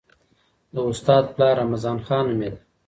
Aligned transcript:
د 0.73 0.75
استاد 0.89 1.23
پلار 1.33 1.55
رمضان 1.63 1.97
خان 2.05 2.23
نومېده. 2.29 2.59